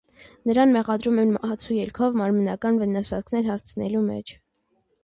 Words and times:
Նրան 0.51 0.71
մեղադրում 0.77 1.19
են 1.25 1.35
մահացու 1.35 1.77
ելքով 1.81 2.17
մարմնական 2.23 2.81
վնասվածքներ 2.85 3.49
հասցնելու 3.53 4.07
մեջ։ 4.13 4.39